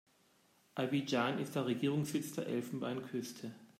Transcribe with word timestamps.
Abidjan 0.73 1.37
ist 1.37 1.53
der 1.53 1.67
Regierungssitz 1.67 2.33
der 2.33 2.47
Elfenbeinküste. 2.47 3.53